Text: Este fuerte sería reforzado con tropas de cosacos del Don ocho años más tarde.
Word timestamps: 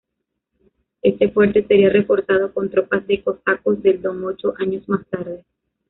Este 1.03 1.29
fuerte 1.29 1.63
sería 1.67 1.91
reforzado 1.91 2.51
con 2.55 2.71
tropas 2.71 3.05
de 3.05 3.21
cosacos 3.23 3.83
del 3.83 4.01
Don 4.01 4.25
ocho 4.25 4.55
años 4.57 4.89
más 4.89 5.05
tarde. 5.05 5.45